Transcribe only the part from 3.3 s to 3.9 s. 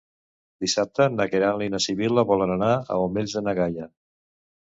de na Gaia.